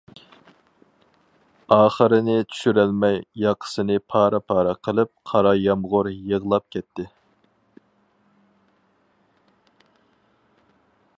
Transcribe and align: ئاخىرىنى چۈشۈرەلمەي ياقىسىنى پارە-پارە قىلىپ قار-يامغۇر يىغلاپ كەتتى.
ئاخىرىنى 1.75 2.37
چۈشۈرەلمەي 2.53 3.19
ياقىسىنى 3.43 3.99
پارە-پارە 4.13 4.73
قىلىپ 4.89 5.13
قار-يامغۇر 5.33 6.11
يىغلاپ 6.13 6.67
كەتتى. 6.77 7.09